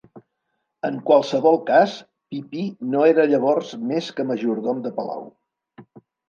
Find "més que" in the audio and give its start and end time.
3.93-4.27